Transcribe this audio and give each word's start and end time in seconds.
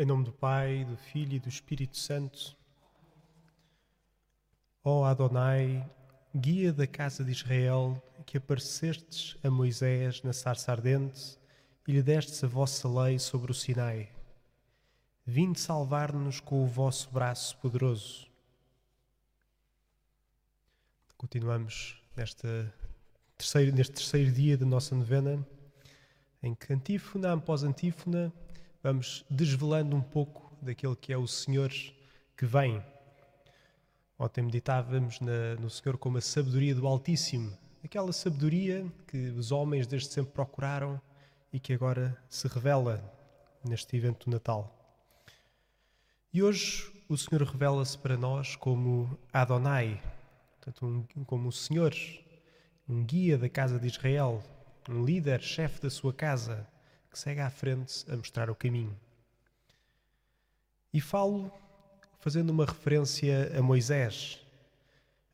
Em 0.00 0.06
nome 0.06 0.24
do 0.24 0.32
Pai, 0.32 0.82
do 0.86 0.96
Filho 0.96 1.34
e 1.34 1.38
do 1.38 1.50
Espírito 1.50 1.98
Santo. 1.98 2.56
Ó 4.82 5.04
Adonai, 5.04 5.86
guia 6.34 6.72
da 6.72 6.86
casa 6.86 7.22
de 7.22 7.32
Israel, 7.32 8.02
que 8.24 8.38
aparecestes 8.38 9.36
a 9.44 9.50
Moisés 9.50 10.22
na 10.22 10.32
sarça 10.32 10.72
ardente 10.72 11.38
e 11.86 11.92
lhe 11.92 12.02
destes 12.02 12.42
a 12.42 12.46
vossa 12.46 12.88
lei 12.88 13.18
sobre 13.18 13.52
o 13.52 13.54
Sinai. 13.54 14.08
Vinde 15.26 15.60
salvar-nos 15.60 16.40
com 16.40 16.64
o 16.64 16.66
vosso 16.66 17.10
braço 17.10 17.58
poderoso. 17.58 18.26
Continuamos 21.14 22.02
nesta 22.16 22.72
terceiro, 23.36 23.76
neste 23.76 23.92
terceiro 23.92 24.32
dia 24.32 24.56
da 24.56 24.64
nossa 24.64 24.94
novena, 24.94 25.46
em 26.42 26.54
que 26.54 26.72
antífona 26.72 27.34
após 27.34 27.62
antífona 27.64 28.32
vamos 28.82 29.24
desvelando 29.28 29.94
um 29.94 30.02
pouco 30.02 30.52
daquele 30.62 30.96
que 30.96 31.12
é 31.12 31.18
o 31.18 31.26
Senhor 31.26 31.70
que 32.36 32.46
vem. 32.46 32.82
Ontem 34.18 34.42
meditávamos 34.42 35.20
na, 35.20 35.54
no 35.58 35.70
Senhor 35.70 35.96
como 35.96 36.18
a 36.18 36.20
sabedoria 36.20 36.74
do 36.74 36.86
Altíssimo, 36.86 37.56
aquela 37.84 38.12
sabedoria 38.12 38.86
que 39.06 39.30
os 39.30 39.52
homens 39.52 39.86
desde 39.86 40.08
sempre 40.08 40.32
procuraram 40.32 41.00
e 41.52 41.58
que 41.58 41.72
agora 41.72 42.16
se 42.28 42.46
revela 42.46 43.02
neste 43.64 43.96
evento 43.96 44.26
do 44.26 44.32
Natal. 44.32 44.76
E 46.32 46.42
hoje 46.42 46.92
o 47.08 47.16
Senhor 47.16 47.42
revela-se 47.42 47.98
para 47.98 48.16
nós 48.16 48.54
como 48.56 49.18
Adonai, 49.32 50.00
portanto, 50.52 50.86
um, 50.86 51.24
como 51.24 51.48
o 51.48 51.52
Senhor, 51.52 51.94
um 52.88 53.04
guia 53.04 53.36
da 53.36 53.48
casa 53.48 53.78
de 53.78 53.88
Israel, 53.88 54.42
um 54.88 55.04
líder, 55.04 55.40
chefe 55.40 55.82
da 55.82 55.90
sua 55.90 56.12
casa, 56.12 56.66
que 57.10 57.18
segue 57.18 57.40
à 57.40 57.50
frente 57.50 58.04
a 58.10 58.16
mostrar 58.16 58.48
o 58.48 58.54
caminho. 58.54 58.96
E 60.92 61.00
falo 61.00 61.50
fazendo 62.20 62.50
uma 62.50 62.64
referência 62.64 63.50
a 63.58 63.62
Moisés. 63.62 64.40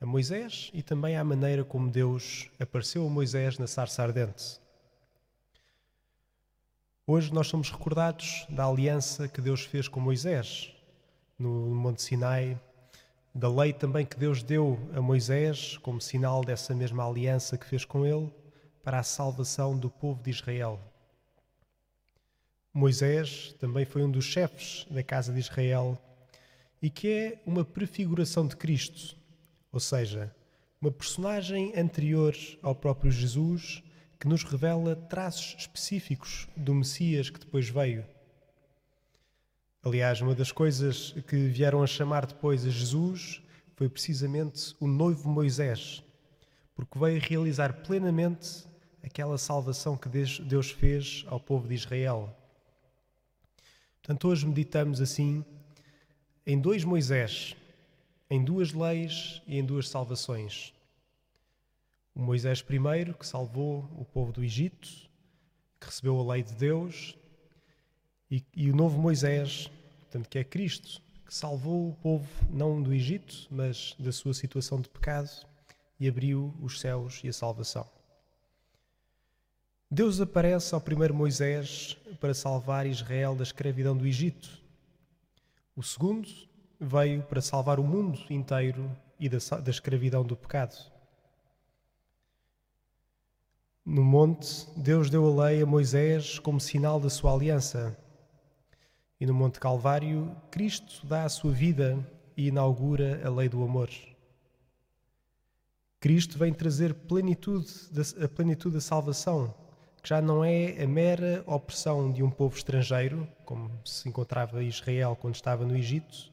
A 0.00 0.06
Moisés 0.06 0.70
e 0.72 0.82
também 0.82 1.16
à 1.16 1.24
maneira 1.24 1.64
como 1.64 1.90
Deus 1.90 2.48
apareceu 2.60 3.06
a 3.06 3.10
Moisés 3.10 3.58
na 3.58 3.66
sarça 3.66 4.02
ardente. 4.02 4.60
Hoje 7.06 7.32
nós 7.32 7.48
somos 7.48 7.70
recordados 7.70 8.46
da 8.48 8.66
aliança 8.66 9.28
que 9.28 9.40
Deus 9.40 9.62
fez 9.62 9.88
com 9.88 10.00
Moisés 10.00 10.72
no 11.38 11.50
Monte 11.74 12.02
Sinai, 12.02 12.60
da 13.34 13.48
lei 13.48 13.72
também 13.72 14.06
que 14.06 14.16
Deus 14.16 14.42
deu 14.42 14.78
a 14.94 15.00
Moisés 15.00 15.76
como 15.78 16.00
sinal 16.00 16.42
dessa 16.42 16.74
mesma 16.74 17.06
aliança 17.06 17.58
que 17.58 17.66
fez 17.66 17.84
com 17.84 18.06
ele 18.06 18.32
para 18.82 18.98
a 18.98 19.02
salvação 19.02 19.76
do 19.76 19.90
povo 19.90 20.22
de 20.22 20.30
Israel. 20.30 20.80
Moisés 22.76 23.54
também 23.58 23.86
foi 23.86 24.04
um 24.04 24.10
dos 24.10 24.26
chefes 24.26 24.86
da 24.90 25.02
casa 25.02 25.32
de 25.32 25.38
Israel 25.38 25.98
e 26.82 26.90
que 26.90 27.08
é 27.08 27.42
uma 27.46 27.64
prefiguração 27.64 28.46
de 28.46 28.54
Cristo, 28.54 29.16
ou 29.72 29.80
seja, 29.80 30.30
uma 30.78 30.90
personagem 30.90 31.72
anterior 31.74 32.36
ao 32.60 32.74
próprio 32.74 33.10
Jesus 33.10 33.82
que 34.20 34.28
nos 34.28 34.44
revela 34.44 34.94
traços 34.94 35.56
específicos 35.58 36.48
do 36.54 36.74
Messias 36.74 37.30
que 37.30 37.40
depois 37.40 37.66
veio. 37.70 38.04
Aliás, 39.82 40.20
uma 40.20 40.34
das 40.34 40.52
coisas 40.52 41.12
que 41.26 41.48
vieram 41.48 41.82
a 41.82 41.86
chamar 41.86 42.26
depois 42.26 42.66
a 42.66 42.68
Jesus 42.68 43.40
foi 43.74 43.88
precisamente 43.88 44.76
o 44.78 44.86
noivo 44.86 45.30
Moisés, 45.30 46.04
porque 46.74 46.98
veio 46.98 47.22
realizar 47.22 47.72
plenamente 47.72 48.66
aquela 49.02 49.38
salvação 49.38 49.96
que 49.96 50.10
Deus 50.10 50.70
fez 50.72 51.24
ao 51.26 51.40
povo 51.40 51.66
de 51.66 51.72
Israel. 51.72 52.36
Portanto, 54.06 54.28
hoje 54.28 54.46
meditamos 54.46 55.00
assim 55.00 55.44
em 56.46 56.60
dois 56.60 56.84
Moisés, 56.84 57.56
em 58.30 58.44
duas 58.44 58.72
leis 58.72 59.42
e 59.48 59.58
em 59.58 59.64
duas 59.64 59.88
salvações. 59.88 60.72
O 62.14 62.22
Moisés 62.22 62.62
primeiro, 62.62 63.14
que 63.14 63.26
salvou 63.26 63.80
o 63.98 64.04
povo 64.04 64.30
do 64.30 64.44
Egito, 64.44 64.88
que 65.80 65.86
recebeu 65.86 66.20
a 66.20 66.34
lei 66.34 66.44
de 66.44 66.54
Deus, 66.54 67.18
e, 68.30 68.44
e 68.54 68.70
o 68.70 68.76
novo 68.76 68.96
Moisés, 68.96 69.68
portanto, 70.02 70.28
que 70.28 70.38
é 70.38 70.44
Cristo, 70.44 71.02
que 71.26 71.34
salvou 71.34 71.88
o 71.88 71.94
povo 71.94 72.28
não 72.48 72.80
do 72.80 72.94
Egito, 72.94 73.48
mas 73.50 73.96
da 73.98 74.12
sua 74.12 74.34
situação 74.34 74.80
de 74.80 74.88
pecado 74.88 75.30
e 75.98 76.06
abriu 76.06 76.54
os 76.62 76.78
céus 76.78 77.20
e 77.24 77.28
a 77.28 77.32
salvação. 77.32 77.95
Deus 79.90 80.20
aparece 80.20 80.74
ao 80.74 80.80
primeiro 80.80 81.14
Moisés 81.14 81.96
para 82.20 82.34
salvar 82.34 82.86
Israel 82.86 83.36
da 83.36 83.44
escravidão 83.44 83.96
do 83.96 84.04
Egito. 84.04 84.60
O 85.76 85.82
segundo 85.82 86.28
veio 86.80 87.22
para 87.22 87.40
salvar 87.40 87.78
o 87.78 87.84
mundo 87.84 88.18
inteiro 88.28 88.90
e 89.18 89.28
da, 89.28 89.38
da 89.60 89.70
escravidão 89.70 90.24
do 90.24 90.36
pecado. 90.36 90.76
No 93.84 94.02
monte, 94.02 94.68
Deus 94.76 95.08
deu 95.08 95.24
a 95.24 95.46
lei 95.46 95.62
a 95.62 95.66
Moisés 95.66 96.40
como 96.40 96.58
sinal 96.58 96.98
da 96.98 97.08
sua 97.08 97.32
aliança. 97.32 97.96
E 99.20 99.24
no 99.24 99.32
Monte 99.32 99.60
Calvário, 99.60 100.36
Cristo 100.50 101.06
dá 101.06 101.22
a 101.22 101.28
sua 101.28 101.52
vida 101.52 101.96
e 102.36 102.48
inaugura 102.48 103.24
a 103.24 103.30
lei 103.30 103.48
do 103.48 103.62
amor. 103.62 103.88
Cristo 106.00 106.36
vem 106.36 106.52
trazer 106.52 106.92
plenitude, 106.92 107.72
a 108.22 108.28
plenitude 108.28 108.74
da 108.74 108.80
salvação 108.80 109.54
que 110.06 110.10
já 110.10 110.22
não 110.22 110.44
é 110.44 110.80
a 110.80 110.86
mera 110.86 111.42
opressão 111.48 112.12
de 112.12 112.22
um 112.22 112.30
povo 112.30 112.56
estrangeiro, 112.56 113.26
como 113.44 113.68
se 113.84 114.08
encontrava 114.08 114.62
Israel 114.62 115.18
quando 115.20 115.34
estava 115.34 115.64
no 115.64 115.76
Egito, 115.76 116.32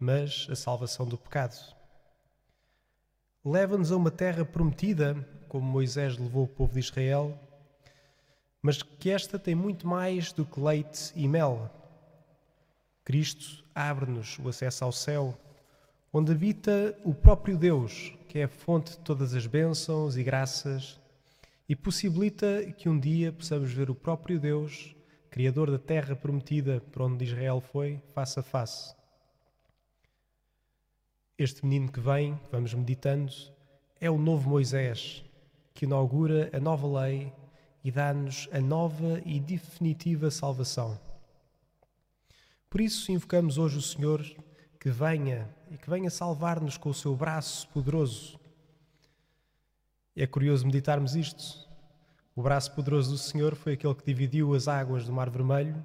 mas 0.00 0.46
a 0.50 0.56
salvação 0.56 1.04
do 1.04 1.18
pecado. 1.18 1.54
Leva-nos 3.44 3.92
a 3.92 3.96
uma 3.96 4.10
terra 4.10 4.46
prometida, 4.46 5.28
como 5.46 5.70
Moisés 5.70 6.16
levou 6.16 6.44
o 6.44 6.48
povo 6.48 6.72
de 6.72 6.78
Israel, 6.78 7.38
mas 8.62 8.82
que 8.82 9.10
esta 9.10 9.38
tem 9.38 9.54
muito 9.54 9.86
mais 9.86 10.32
do 10.32 10.46
que 10.46 10.58
leite 10.58 11.12
e 11.14 11.28
mel. 11.28 11.70
Cristo 13.04 13.62
abre-nos 13.74 14.38
o 14.38 14.48
acesso 14.48 14.84
ao 14.86 14.92
céu, 14.92 15.38
onde 16.10 16.32
habita 16.32 16.98
o 17.04 17.12
próprio 17.12 17.58
Deus, 17.58 18.14
que 18.26 18.38
é 18.38 18.44
a 18.44 18.48
fonte 18.48 18.92
de 18.92 19.00
todas 19.00 19.34
as 19.34 19.46
bênçãos 19.46 20.16
e 20.16 20.24
graças 20.24 21.01
e 21.72 21.74
possibilita 21.74 22.70
que 22.76 22.86
um 22.86 23.00
dia 23.00 23.32
possamos 23.32 23.72
ver 23.72 23.88
o 23.88 23.94
próprio 23.94 24.38
Deus, 24.38 24.94
Criador 25.30 25.70
da 25.70 25.78
terra 25.78 26.14
prometida 26.14 26.82
por 26.92 27.00
onde 27.00 27.24
Israel 27.24 27.62
foi, 27.62 27.98
face 28.12 28.38
a 28.38 28.42
face. 28.42 28.94
Este 31.38 31.64
menino 31.64 31.90
que 31.90 31.98
vem, 31.98 32.36
que 32.36 32.50
vamos 32.52 32.74
meditando, 32.74 33.32
é 33.98 34.10
o 34.10 34.18
novo 34.18 34.50
Moisés, 34.50 35.24
que 35.72 35.86
inaugura 35.86 36.50
a 36.52 36.60
nova 36.60 37.00
lei 37.00 37.32
e 37.82 37.90
dá-nos 37.90 38.50
a 38.52 38.60
nova 38.60 39.22
e 39.24 39.40
definitiva 39.40 40.30
salvação. 40.30 41.00
Por 42.68 42.82
isso 42.82 43.10
invocamos 43.10 43.56
hoje 43.56 43.78
o 43.78 43.82
Senhor 43.82 44.22
que 44.78 44.90
venha 44.90 45.48
e 45.70 45.78
que 45.78 45.88
venha 45.88 46.10
salvar-nos 46.10 46.76
com 46.76 46.90
o 46.90 46.94
seu 46.94 47.16
braço 47.16 47.66
poderoso 47.68 48.38
é 50.14 50.26
curioso 50.26 50.66
meditarmos 50.66 51.16
isto. 51.16 51.66
O 52.36 52.42
braço 52.42 52.74
poderoso 52.74 53.10
do 53.10 53.18
Senhor 53.18 53.54
foi 53.54 53.74
aquele 53.74 53.94
que 53.94 54.04
dividiu 54.04 54.54
as 54.54 54.68
águas 54.68 55.06
do 55.06 55.12
Mar 55.12 55.30
Vermelho 55.30 55.82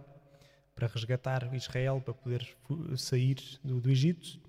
para 0.75 0.87
resgatar 0.87 1.53
Israel, 1.55 2.01
para 2.03 2.13
poder 2.13 2.47
sair 2.97 3.37
do, 3.63 3.79
do 3.79 3.89
Egito. 3.89 4.39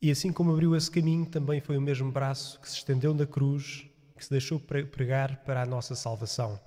E 0.00 0.10
assim 0.10 0.32
como 0.32 0.52
abriu 0.52 0.74
esse 0.74 0.90
caminho, 0.90 1.26
também 1.26 1.60
foi 1.60 1.76
o 1.76 1.80
mesmo 1.80 2.10
braço 2.10 2.58
que 2.60 2.68
se 2.68 2.76
estendeu 2.76 3.12
na 3.12 3.26
cruz, 3.26 3.84
que 4.16 4.24
se 4.24 4.30
deixou 4.30 4.58
pregar 4.58 5.44
para 5.44 5.62
a 5.62 5.66
nossa 5.66 5.94
salvação. 5.94 6.58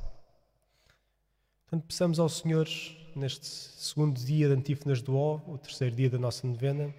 Portanto, 1.64 1.88
peçamos 1.88 2.20
ao 2.20 2.30
Senhor, 2.30 2.68
neste 3.16 3.48
segundo 3.48 4.20
dia 4.20 4.48
de 4.48 4.54
Antífonas 4.54 5.02
do 5.02 5.18
Ó, 5.18 5.42
o 5.48 5.58
terceiro 5.58 5.96
dia 5.96 6.10
da 6.10 6.20
nossa 6.20 6.46
novena, 6.46 6.94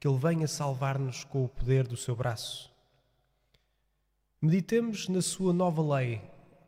que 0.00 0.08
Ele 0.08 0.18
venha 0.18 0.48
salvar-nos 0.48 1.22
com 1.22 1.44
o 1.44 1.48
poder 1.48 1.86
do 1.86 1.96
seu 1.96 2.16
braço 2.16 2.69
Meditemos 4.42 5.06
na 5.06 5.20
sua 5.20 5.52
nova 5.52 5.82
lei, 5.96 6.22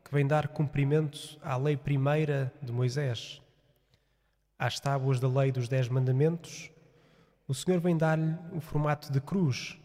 que 0.05 0.13
vem 0.13 0.27
dar 0.27 0.49
cumprimento 0.49 1.39
à 1.41 1.57
lei 1.57 1.75
primeira 1.75 2.53
de 2.61 2.71
Moisés. 2.71 3.41
Às 4.59 4.79
tábuas 4.79 5.19
da 5.19 5.27
lei 5.27 5.51
dos 5.51 5.69
Dez 5.69 5.89
Mandamentos, 5.89 6.71
o 7.49 7.55
Senhor 7.55 7.81
vem 7.81 7.97
dar-lhe 7.97 8.37
o 8.53 8.61
formato 8.61 9.11
de 9.11 9.23
cruz, 9.23 9.79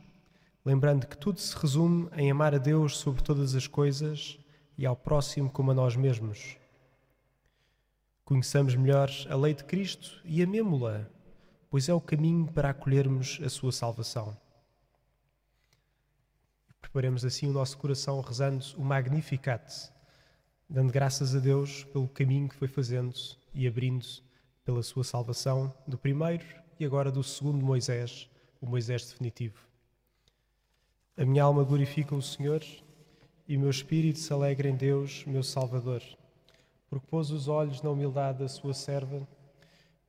lembrando 0.65 1.07
que 1.07 1.17
tudo 1.17 1.39
se 1.39 1.55
resume 1.57 2.09
em 2.17 2.29
amar 2.29 2.53
a 2.53 2.57
Deus 2.57 2.97
sobre 2.97 3.23
todas 3.23 3.55
as 3.55 3.67
coisas 3.67 4.37
e 4.77 4.85
ao 4.85 4.93
próximo 4.97 5.49
como 5.49 5.71
a 5.71 5.73
nós 5.73 5.95
mesmos. 5.95 6.57
Conheçamos 8.25 8.75
melhor 8.75 9.09
a 9.29 9.35
lei 9.37 9.53
de 9.53 9.63
Cristo 9.63 10.21
e 10.25 10.43
amemo-la, 10.43 11.07
pois 11.69 11.87
é 11.87 11.93
o 11.93 12.01
caminho 12.01 12.51
para 12.51 12.71
acolhermos 12.71 13.39
a 13.41 13.47
sua 13.47 13.71
salvação. 13.71 14.35
Preparemos 16.97 17.23
assim 17.23 17.47
o 17.47 17.53
nosso 17.53 17.77
coração 17.77 18.19
rezando 18.21 18.65
o 18.75 18.83
Magnificat, 18.83 19.91
dando 20.67 20.91
graças 20.91 21.35
a 21.35 21.39
Deus 21.39 21.83
pelo 21.83 22.07
caminho 22.07 22.49
que 22.49 22.55
foi 22.55 22.67
fazendo 22.67 23.13
e 23.53 23.67
abrindo 23.67 24.03
pela 24.65 24.81
sua 24.81 25.03
salvação 25.03 25.71
do 25.85 25.95
primeiro 25.95 26.43
e 26.79 26.83
agora 26.83 27.11
do 27.11 27.23
segundo 27.23 27.63
Moisés, 27.63 28.27
o 28.59 28.65
Moisés 28.65 29.11
definitivo. 29.11 29.59
A 31.15 31.23
minha 31.23 31.43
alma 31.43 31.63
glorifica 31.63 32.15
o 32.15 32.21
Senhor 32.21 32.63
e 33.47 33.55
o 33.55 33.59
meu 33.59 33.69
espírito 33.69 34.17
se 34.17 34.33
alegra 34.33 34.67
em 34.67 34.75
Deus, 34.75 35.23
meu 35.27 35.43
Salvador, 35.43 36.01
porque 36.89 37.05
pôs 37.05 37.29
os 37.29 37.47
olhos 37.47 37.83
na 37.83 37.91
humildade 37.91 38.39
da 38.39 38.47
sua 38.47 38.73
serva. 38.73 39.21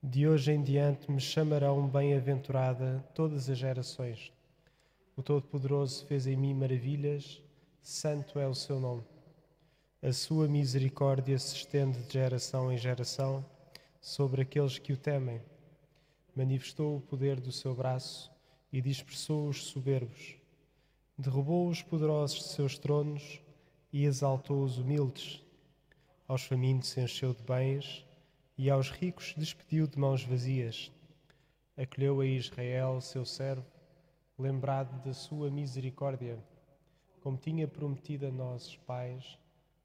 De 0.02 0.26
hoje 0.26 0.52
em 0.52 0.62
diante 0.62 1.10
me 1.10 1.20
chamarão 1.20 1.86
bem-aventurada 1.86 3.04
todas 3.14 3.50
as 3.50 3.58
gerações. 3.58 4.32
O 5.18 5.22
Todo-Poderoso 5.24 6.06
fez 6.06 6.28
em 6.28 6.36
mim 6.36 6.54
maravilhas, 6.54 7.42
santo 7.82 8.38
é 8.38 8.46
o 8.46 8.54
seu 8.54 8.78
nome. 8.78 9.02
A 10.00 10.12
sua 10.12 10.46
misericórdia 10.46 11.36
se 11.40 11.56
estende 11.56 12.00
de 12.04 12.12
geração 12.12 12.72
em 12.72 12.78
geração 12.78 13.44
sobre 14.00 14.42
aqueles 14.42 14.78
que 14.78 14.92
o 14.92 14.96
temem. 14.96 15.42
Manifestou 16.36 16.98
o 16.98 17.00
poder 17.00 17.40
do 17.40 17.50
seu 17.50 17.74
braço 17.74 18.30
e 18.72 18.80
dispersou 18.80 19.48
os 19.48 19.64
soberbos. 19.64 20.36
Derrubou 21.18 21.68
os 21.68 21.82
poderosos 21.82 22.38
de 22.38 22.48
seus 22.50 22.78
tronos 22.78 23.40
e 23.92 24.04
exaltou 24.04 24.62
os 24.62 24.78
humildes. 24.78 25.42
Aos 26.28 26.44
famintos 26.44 26.96
encheu 26.96 27.34
de 27.34 27.42
bens 27.42 28.06
e 28.56 28.70
aos 28.70 28.88
ricos 28.88 29.34
despediu 29.36 29.88
de 29.88 29.98
mãos 29.98 30.22
vazias. 30.22 30.92
Acolheu 31.76 32.20
a 32.20 32.24
Israel, 32.24 33.00
seu 33.00 33.24
servo, 33.24 33.77
lembrado 34.38 35.02
da 35.04 35.12
sua 35.12 35.50
misericórdia, 35.50 36.38
como 37.20 37.36
tinha 37.36 37.66
prometido 37.66 38.26
a 38.26 38.30
nossos 38.30 38.76
pais, 38.76 39.38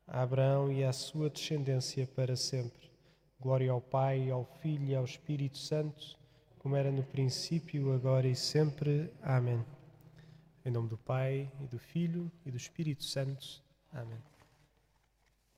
a 0.08 0.22
Abraão 0.22 0.72
e 0.72 0.84
à 0.84 0.94
sua 0.94 1.30
descendência 1.30 2.06
para 2.06 2.36
sempre. 2.36 2.92
Glória 3.40 3.72
ao 3.72 3.82
Pai, 3.82 4.30
ao 4.30 4.46
Filho 4.62 4.86
e 4.86 4.96
ao 4.96 5.04
Espírito 5.04 5.58
Santo, 5.58 6.18
como 6.60 6.76
era 6.76 6.92
no 6.92 7.04
princípio, 7.04 7.94
agora 7.94 8.28
e 8.28 8.36
sempre. 8.36 9.12
Amém. 9.22 9.64
Em 10.66 10.72
nome 10.72 10.88
do 10.88 10.98
Pai, 10.98 11.52
e 11.60 11.68
do 11.68 11.80
Filho 11.80 12.32
e 12.46 12.52
do 12.52 12.58
Espírito 12.58 13.04
Santo. 13.04 13.62
Amém. 13.92 14.33